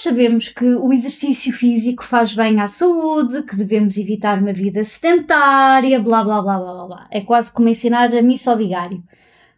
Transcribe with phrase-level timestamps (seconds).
[0.00, 4.82] Todos sabemos que o exercício físico faz bem à saúde, que devemos evitar uma vida
[4.82, 7.08] sedentária, blá blá blá blá blá.
[7.10, 9.04] É quase como ensinar a missa ao vigário.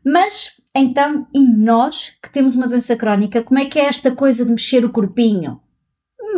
[0.05, 4.45] Mas, então, e nós que temos uma doença crónica, como é que é esta coisa
[4.45, 5.61] de mexer o corpinho?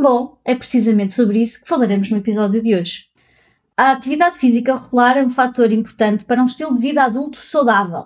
[0.03, 3.07] Bom, é precisamente sobre isso que falaremos no episódio de hoje.
[3.75, 8.05] A atividade física regular é um fator importante para um estilo de vida adulto saudável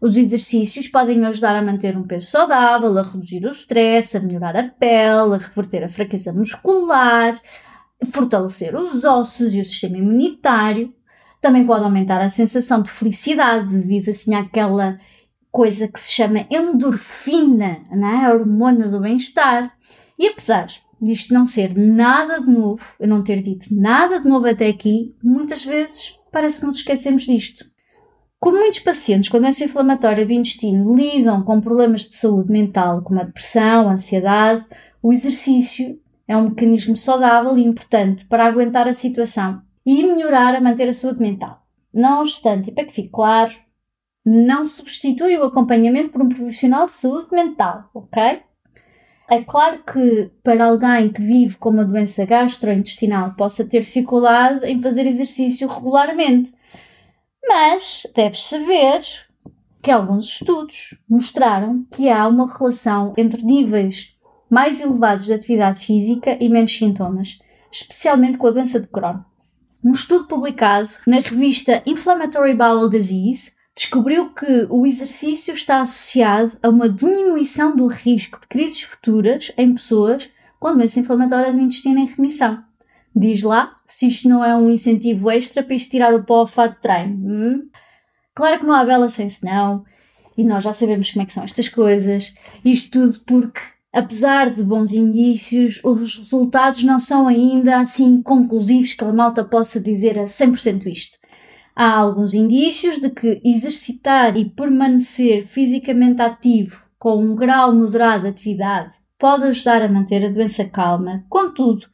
[0.00, 4.56] os exercícios podem ajudar a manter um peso saudável, a reduzir o stress, a melhorar
[4.56, 7.40] a pele, a reverter a fraqueza muscular,
[8.12, 10.94] fortalecer os ossos e o sistema imunitário.
[11.40, 14.98] Também pode aumentar a sensação de felicidade devido assim àquela
[15.50, 18.26] coisa que se chama endorfina, né?
[18.26, 19.72] a hormona do bem-estar.
[20.18, 20.68] E apesar
[21.00, 25.14] disto não ser nada de novo, eu não ter dito nada de novo até aqui,
[25.22, 27.64] muitas vezes parece que nos esquecemos disto.
[28.40, 33.20] Como muitos pacientes com doença inflamatória do intestino lidam com problemas de saúde mental, como
[33.20, 34.64] a depressão, a ansiedade,
[35.02, 40.60] o exercício é um mecanismo saudável e importante para aguentar a situação e melhorar a
[40.60, 41.66] manter a saúde mental.
[41.92, 43.52] Não obstante, e para que fique claro,
[44.24, 48.42] não substitui o acompanhamento por um profissional de saúde mental, ok?
[49.30, 54.80] É claro que para alguém que vive com uma doença gastrointestinal possa ter dificuldade em
[54.80, 56.52] fazer exercício regularmente,
[57.46, 59.02] mas deves saber
[59.82, 64.16] que alguns estudos mostraram que há uma relação entre níveis
[64.50, 67.38] mais elevados de atividade física e menos sintomas,
[67.70, 69.20] especialmente com a doença de Crohn.
[69.84, 76.68] Um estudo publicado na revista Inflammatory Bowel Disease descobriu que o exercício está associado a
[76.68, 82.06] uma diminuição do risco de crises futuras em pessoas com doença inflamatória do intestino em
[82.06, 82.64] remissão.
[83.18, 86.74] Diz lá se isto não é um incentivo extra para estirar o pó ao fato
[86.74, 87.16] de treino.
[87.16, 87.68] Hum?
[88.34, 89.84] Claro que não há bela sem senão,
[90.36, 92.32] e nós já sabemos como é que são estas coisas.
[92.64, 93.60] Isto tudo porque,
[93.92, 99.80] apesar de bons indícios, os resultados não são ainda assim conclusivos que a malta possa
[99.80, 101.18] dizer a 100% isto.
[101.74, 108.28] Há alguns indícios de que exercitar e permanecer fisicamente ativo com um grau moderado de
[108.28, 111.24] atividade pode ajudar a manter a doença calma.
[111.28, 111.86] Contudo,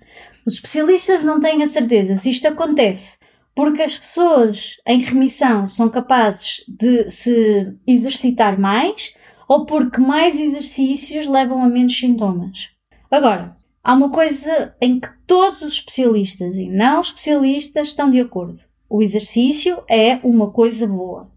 [0.47, 3.19] os especialistas não têm a certeza se isto acontece
[3.55, 9.15] porque as pessoas em remissão são capazes de se exercitar mais
[9.49, 12.71] ou porque mais exercícios levam a menos sintomas.
[13.11, 18.59] Agora, há uma coisa em que todos os especialistas e não especialistas estão de acordo.
[18.89, 21.31] O exercício é uma coisa boa.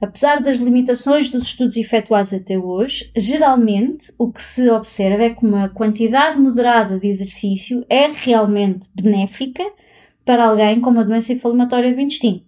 [0.00, 5.44] Apesar das limitações dos estudos efetuados até hoje, geralmente o que se observa é que
[5.44, 9.64] uma quantidade moderada de exercício é realmente benéfica
[10.24, 12.44] para alguém com uma doença inflamatória do intestino.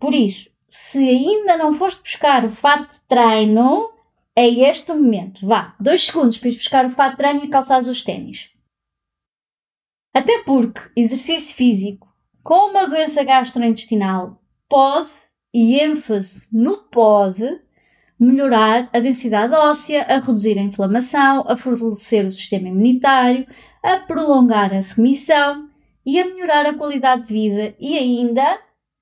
[0.00, 3.88] Por isso, se ainda não foste buscar o fato de treino,
[4.34, 5.46] é este o momento.
[5.46, 8.50] Vá, dois segundos para ir buscar o fato de treino e calçar os ténis.
[10.12, 12.08] Até porque exercício físico
[12.42, 17.60] com uma doença gastrointestinal pode e ênfase no pode
[18.18, 23.46] melhorar a densidade óssea, a reduzir a inflamação, a fortalecer o sistema imunitário,
[23.82, 25.68] a prolongar a remissão
[26.06, 28.58] e a melhorar a qualidade de vida e ainda,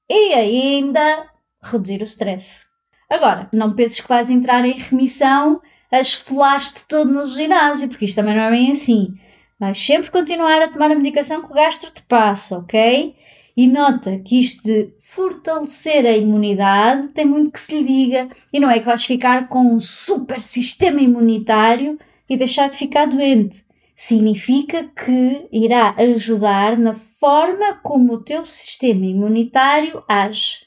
[0.08, 1.26] e ainda,
[1.62, 2.66] reduzir o stress.
[3.08, 5.60] Agora, não penses que vais entrar em remissão
[5.90, 9.14] a esfolaste todo no ginásio, porque isto também não é bem assim.
[9.58, 13.14] Vais sempre continuar a tomar a medicação que o gastro te passa, ok?
[13.60, 18.58] E nota que isto de fortalecer a imunidade tem muito que se lhe diga, e
[18.58, 23.62] não é que vais ficar com um super sistema imunitário e deixar de ficar doente.
[23.94, 30.64] Significa que irá ajudar na forma como o teu sistema imunitário age.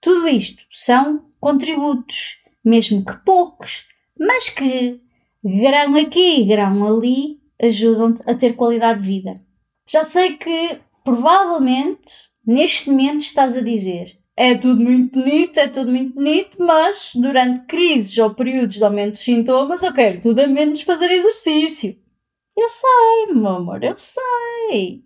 [0.00, 5.00] Tudo isto são contributos, mesmo que poucos, mas que,
[5.42, 9.40] grão aqui e grão ali, ajudam-te a ter qualidade de vida.
[9.88, 15.90] Já sei que provavelmente neste momento estás a dizer é tudo muito bonito, é tudo
[15.90, 20.46] muito bonito, mas durante crises ou períodos de aumento de sintomas eu quero tudo a
[20.46, 21.98] menos fazer exercício.
[22.56, 25.02] Eu sei, meu amor, eu sei.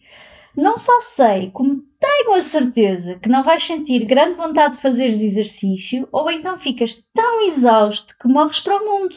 [0.55, 5.23] Não só sei, como tenho a certeza que não vais sentir grande vontade de fazeres
[5.23, 9.17] exercício ou então ficas tão exausto que morres para o mundo.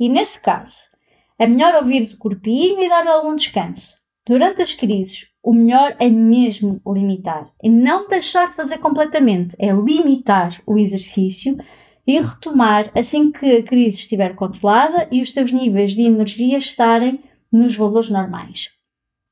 [0.00, 0.92] E nesse caso,
[1.38, 3.96] É melhor ouvir o corpinho e dar algum descanso.
[4.26, 7.52] Durante as crises, o melhor é mesmo limitar.
[7.62, 11.58] E não deixar de fazer completamente, é limitar o exercício
[12.06, 17.22] e retomar assim que a crise estiver controlada e os teus níveis de energia estarem
[17.52, 18.70] nos valores normais.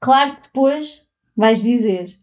[0.01, 1.01] Claro que depois
[1.35, 2.15] vais dizer: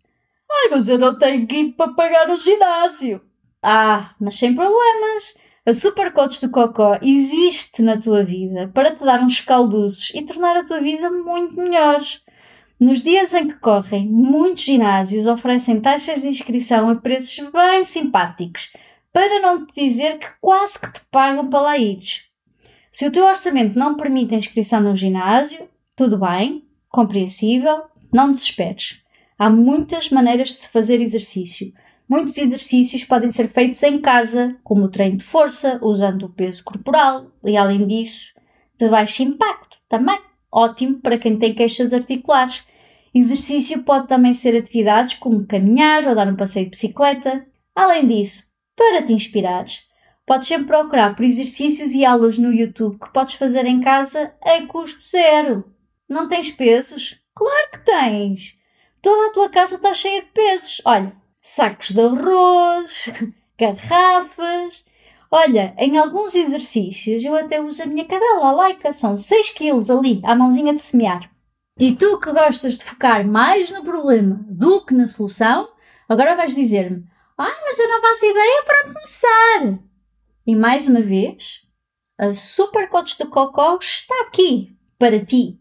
[0.51, 3.21] Ai, mas eu não tenho guido para pagar o ginásio.
[3.61, 5.35] Ah, mas sem problemas.
[5.65, 10.57] A Supercoach do Cocó existe na tua vida para te dar uns calduzos e tornar
[10.57, 12.01] a tua vida muito melhor.
[12.79, 18.71] Nos dias em que correm, muitos ginásios oferecem taxas de inscrição a preços bem simpáticos,
[19.11, 22.29] para não te dizer que quase que te pagam para lá ires.
[22.89, 27.81] Se o teu orçamento não permite a inscrição no ginásio, tudo bem, compreensível,
[28.13, 29.01] não desesperes.
[29.37, 31.73] Há muitas maneiras de se fazer exercício.
[32.07, 36.63] Muitos exercícios podem ser feitos em casa, como o treino de força, usando o peso
[36.63, 38.33] corporal e, além disso,
[38.77, 40.28] de baixo impacto também.
[40.51, 42.65] Ótimo para quem tem queixas articulares.
[43.13, 47.45] Exercício pode também ser atividades como caminhar ou dar um passeio de bicicleta.
[47.75, 48.43] Além disso,
[48.75, 49.81] para te inspirares,
[50.25, 54.65] podes sempre procurar por exercícios e aulas no YouTube que podes fazer em casa a
[54.67, 55.71] custo zero.
[56.07, 57.19] Não tens pesos?
[57.35, 58.59] Claro que tens!
[59.01, 60.81] Toda a tua casa está cheia de pesos.
[60.85, 63.11] Olha, sacos de arroz,
[63.57, 64.85] garrafas.
[65.31, 68.91] Olha, em alguns exercícios eu até uso a minha cadela, a laica.
[68.91, 71.29] São 6 quilos ali, à mãozinha de semear.
[71.77, 75.69] E tu que gostas de focar mais no problema do que na solução,
[76.07, 77.05] agora vais dizer-me:
[77.37, 79.79] Ah, mas eu não faço ideia para começar.
[80.47, 81.61] E mais uma vez,
[82.17, 85.59] a Super Coach do Cocó está aqui para ti.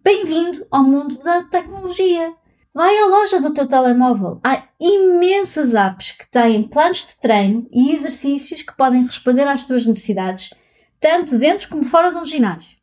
[0.00, 2.34] Bem-vindo ao mundo da tecnologia.
[2.74, 4.40] Vai à loja do teu telemóvel.
[4.42, 9.86] Há imensas apps que têm planos de treino e exercícios que podem responder às tuas
[9.86, 10.52] necessidades,
[10.98, 12.76] tanto dentro como fora de um ginásio.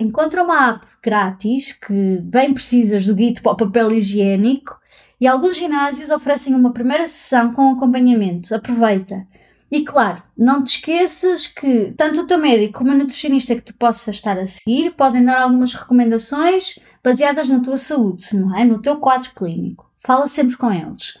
[0.00, 4.76] Encontra uma app grátis que bem precisas do guia para o papel higiênico
[5.20, 8.52] e alguns ginásios oferecem uma primeira sessão com acompanhamento.
[8.52, 9.24] Aproveita!
[9.70, 13.74] E claro, não te esqueças que tanto o teu médico como a nutricionista que tu
[13.74, 18.64] possa estar a seguir podem dar algumas recomendações baseadas na tua saúde, não é?
[18.64, 19.90] No teu quadro clínico.
[19.98, 21.18] Fala sempre com eles.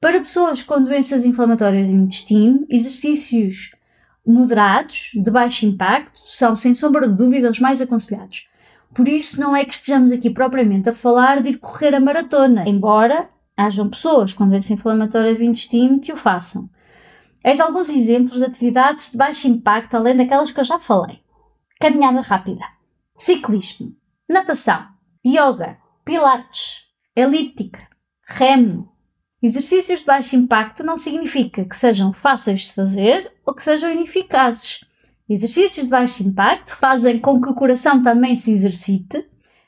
[0.00, 3.74] Para pessoas com doenças inflamatórias do intestino, exercícios
[4.24, 8.48] moderados, de baixo impacto, são sem sombra de dúvida os mais aconselhados.
[8.94, 12.64] Por isso, não é que estejamos aqui propriamente a falar de ir correr a maratona,
[12.68, 16.70] embora hajam pessoas com doença inflamatória do intestino que o façam.
[17.42, 21.20] Eis alguns exemplos de atividades de baixo impacto, além daquelas que eu já falei:
[21.80, 22.64] caminhada rápida,
[23.16, 23.94] ciclismo,
[24.28, 24.93] natação,
[25.24, 26.86] yoga, pilates,
[27.16, 27.88] elíptica,
[28.26, 28.92] remo.
[29.42, 34.84] Exercícios de baixo impacto não significa que sejam fáceis de fazer ou que sejam ineficazes.
[35.28, 39.26] Exercícios de baixo impacto fazem com que o coração também se exercite,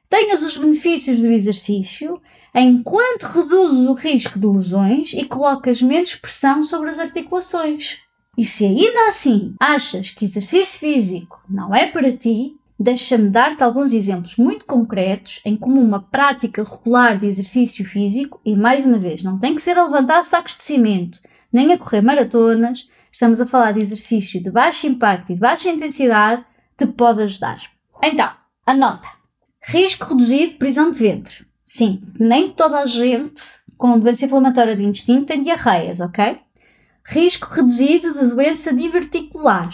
[0.08, 2.20] tenhas os benefícios do exercício,
[2.54, 7.98] enquanto reduzes o risco de lesões e colocas menos pressão sobre as articulações.
[8.36, 13.94] E se ainda assim achas que exercício físico não é para ti, Deixa-me dar-te alguns
[13.94, 19.22] exemplos muito concretos em como uma prática regular de exercício físico, e mais uma vez,
[19.22, 21.18] não tem que ser a levantar sacos de cimento,
[21.50, 25.70] nem a correr maratonas, estamos a falar de exercício de baixo impacto e de baixa
[25.70, 26.44] intensidade,
[26.76, 27.62] te pode ajudar.
[28.02, 28.30] Então,
[28.66, 29.08] anota.
[29.62, 31.46] Risco reduzido de prisão de ventre.
[31.64, 33.42] Sim, nem toda a gente
[33.78, 36.40] com doença inflamatória do intestino tem diarreias, ok?
[37.06, 39.70] Risco reduzido de doença diverticular.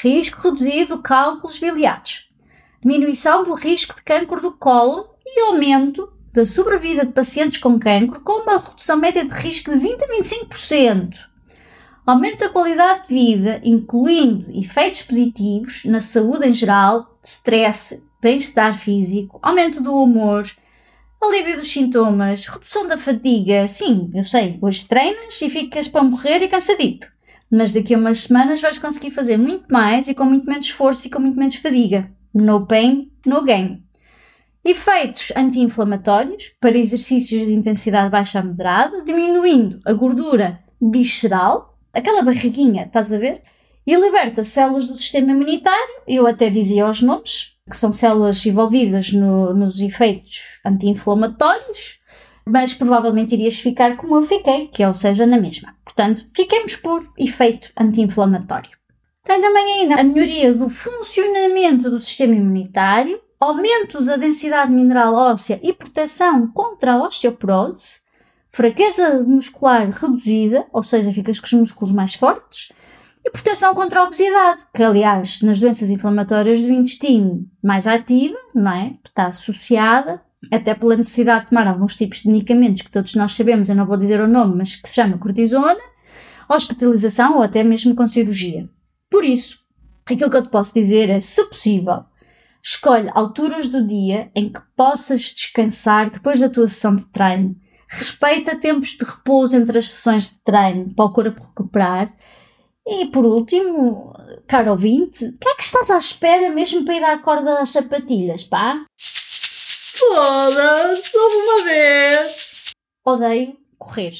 [0.00, 2.25] Risco reduzido de cálculos biliares
[2.86, 8.20] diminuição do risco de câncer do colo e aumento da sobrevida de pacientes com câncer
[8.20, 11.16] com uma redução média de risco de 20 a 25%.
[12.06, 19.40] Aumento da qualidade de vida, incluindo efeitos positivos na saúde em geral, stress, bem-estar físico,
[19.42, 20.48] aumento do humor,
[21.20, 23.66] alívio dos sintomas, redução da fadiga.
[23.66, 27.08] Sim, eu sei, hoje treinas e ficas para morrer e cansadito.
[27.50, 31.08] Mas daqui a umas semanas vais conseguir fazer muito mais e com muito menos esforço
[31.08, 32.14] e com muito menos fadiga.
[32.38, 33.82] No pain, no gain.
[34.62, 42.82] Efeitos anti-inflamatórios para exercícios de intensidade baixa a moderada, diminuindo a gordura visceral, aquela barriguinha,
[42.84, 43.42] estás a ver?
[43.86, 49.12] E liberta células do sistema imunitário, eu até dizia os nomes, que são células envolvidas
[49.12, 52.00] no, nos efeitos anti-inflamatórios,
[52.44, 55.74] mas provavelmente irias ficar como eu fiquei, que é, ou seja, na mesma.
[55.82, 58.76] Portanto, fiquemos por efeito anti-inflamatório.
[59.26, 65.58] Tem também ainda a melhoria do funcionamento do sistema imunitário, aumento da densidade mineral óssea
[65.64, 67.98] e proteção contra a osteoporose,
[68.50, 72.72] fraqueza muscular reduzida, ou seja, ficas com os músculos mais fortes,
[73.24, 78.70] e proteção contra a obesidade, que aliás, nas doenças inflamatórias do intestino mais ativa, não
[78.70, 78.96] é?
[79.04, 83.68] Está associada, até pela necessidade de tomar alguns tipos de medicamentos que todos nós sabemos,
[83.68, 85.80] eu não vou dizer o nome, mas que se chama cortisona,
[86.48, 88.68] hospitalização ou até mesmo com cirurgia.
[89.10, 89.60] Por isso,
[90.04, 92.04] aquilo que eu te posso dizer é, se possível,
[92.62, 97.56] escolhe alturas do dia em que possas descansar depois da tua sessão de treino.
[97.88, 102.12] Respeita tempos de repouso entre as sessões de treino para o corpo recuperar
[102.88, 104.14] e por último,
[104.46, 107.70] caro ouvinte, o que é que estás à espera mesmo para ir dar corda às
[107.70, 108.86] sapatilhas, pá?
[108.96, 112.72] Foda-se, uma vez!
[113.04, 114.14] Odeio correr.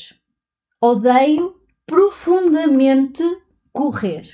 [0.81, 3.23] Odeio profundamente
[3.73, 4.27] correr.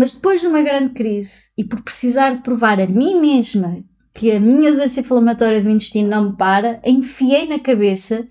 [0.00, 4.32] Mas depois de uma grande crise e por precisar de provar a mim mesma que
[4.32, 8.26] a minha doença inflamatória do intestino não me para, enfiei na cabeça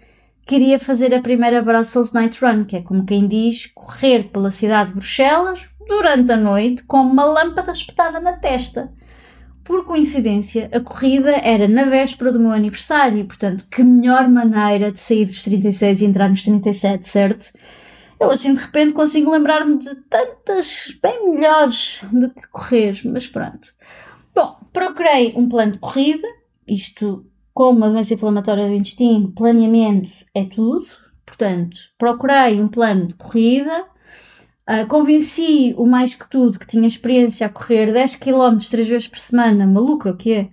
[0.48, 4.88] queria fazer a primeira Brussels Night Run, que é como quem diz, correr pela cidade
[4.88, 8.92] de Bruxelas durante a noite com uma lâmpada espetada na testa.
[9.64, 15.00] Por coincidência, a corrida era na véspera do meu aniversário, portanto, que melhor maneira de
[15.00, 17.46] sair dos 36 e entrar nos 37, certo?
[18.20, 23.74] Eu assim de repente consigo lembrar-me de tantas bem melhores do que correr, mas pronto.
[24.36, 26.28] Bom, procurei um plano de corrida,
[26.68, 30.86] isto como uma doença inflamatória do intestino, planeamento é tudo.
[31.26, 33.86] Portanto, procurei um plano de corrida,
[34.70, 39.08] uh, convenci o mais que tudo que tinha experiência a correr 10 km três vezes
[39.08, 40.50] por semana, maluca que é?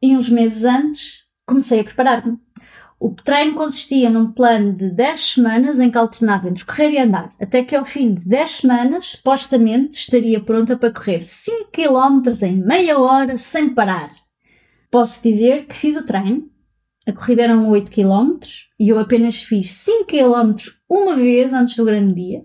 [0.00, 2.38] E uns meses antes comecei a preparar-me.
[3.04, 7.34] O treino consistia num plano de 10 semanas em que alternava entre correr e andar,
[7.40, 12.64] até que ao fim de 10 semanas, supostamente, estaria pronta para correr 5 km em
[12.64, 14.12] meia hora sem parar
[14.92, 16.48] posso dizer que fiz o treino.
[17.06, 18.38] A corrida eram 8 km
[18.78, 20.54] e eu apenas fiz 5 km
[20.88, 22.44] uma vez antes do grande dia.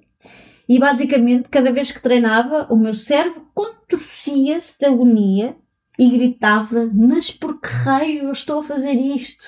[0.68, 5.56] E basicamente, cada vez que treinava, o meu cérebro contorcia-se de agonia
[6.00, 9.46] e gritava: Mas por que raio eu estou a fazer isto?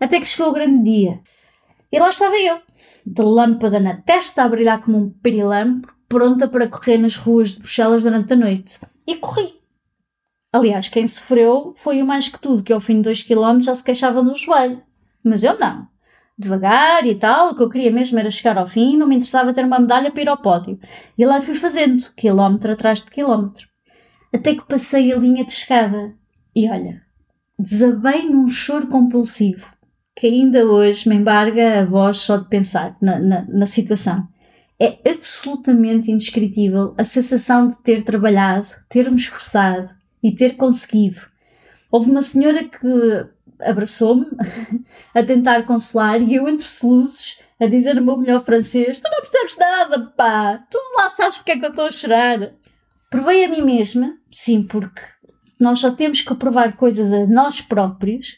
[0.00, 1.20] Até que chegou o grande dia.
[1.90, 2.60] E lá estava eu,
[3.04, 7.60] de lâmpada na testa, a brilhar como um pirilampo, pronta para correr nas ruas de
[7.60, 8.78] Bruxelas durante a noite.
[9.06, 9.58] E corri.
[10.52, 13.74] Aliás, quem sofreu foi o mais que tudo, que ao fim de 2 km já
[13.74, 14.82] se queixava no joelho.
[15.22, 15.86] Mas eu não.
[16.38, 19.52] Devagar e tal, o que eu queria mesmo era chegar ao fim não me interessava
[19.52, 20.78] ter uma medalha para ir ao pódio.
[21.16, 23.66] E lá fui fazendo, quilómetro atrás de quilómetro.
[24.32, 26.14] Até que passei a linha de chegada.
[26.54, 27.02] E olha,
[27.58, 29.66] desabei num choro compulsivo,
[30.18, 34.26] que ainda hoje me embarga a voz só de pensar na, na, na situação.
[34.80, 41.20] É absolutamente indescritível a sensação de ter trabalhado, ter-me esforçado, e ter conseguido.
[41.88, 43.26] Houve uma senhora que
[43.60, 44.26] abraçou-me
[45.14, 49.20] a tentar consolar e eu entre soluços a dizer no meu melhor francês: Tu não
[49.20, 50.64] percebes nada, pá!
[50.68, 52.52] Tu lá sabes porque é que eu estou a chorar.
[53.08, 55.00] Provei a mim mesma, sim, porque
[55.60, 58.36] nós só temos que provar coisas a nós próprios,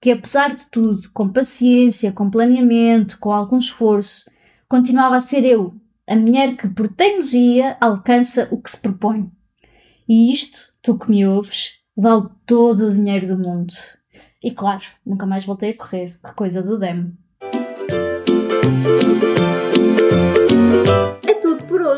[0.00, 4.30] que apesar de tudo, com paciência, com planeamento, com algum esforço,
[4.68, 5.74] continuava a ser eu,
[6.06, 9.30] a mulher que por teimosia alcança o que se propõe.
[10.08, 13.74] E isto tu que me ouves, vale todo o dinheiro do mundo.
[14.42, 17.12] E claro, nunca mais voltei a correr, que coisa do demo.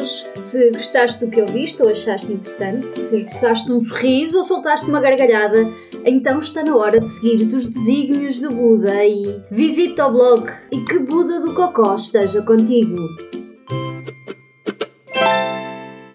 [0.00, 0.26] Hoje.
[0.34, 5.00] Se gostaste do que ouviste ou achaste interessante, se esboçaste um sorriso ou soltaste uma
[5.00, 5.70] gargalhada,
[6.04, 10.80] então está na hora de seguir os desígnios do Buda e visita o blog e
[10.84, 12.96] que Buda do Cocó esteja contigo.